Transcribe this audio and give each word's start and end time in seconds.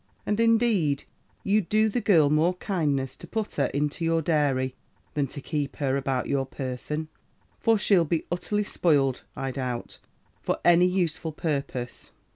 And, 0.25 0.39
indeed, 0.39 1.03
you'd 1.43 1.69
do 1.69 1.87
the 1.87 2.01
girl 2.01 2.31
more 2.31 2.55
kindness 2.55 3.15
to 3.17 3.27
put 3.27 3.53
her 3.57 3.67
into 3.67 4.03
your 4.03 4.23
dairy, 4.23 4.73
than 5.13 5.27
to 5.27 5.41
keep 5.41 5.75
her 5.75 5.95
about 5.95 6.25
your 6.27 6.47
person; 6.47 7.07
for 7.59 7.77
she'll 7.77 8.03
be 8.03 8.25
utterly 8.31 8.63
spoiled, 8.63 9.25
I 9.35 9.51
doubt, 9.51 9.99
for 10.41 10.57
any 10.65 10.87
useful 10.87 11.33
purpose.' 11.33 12.09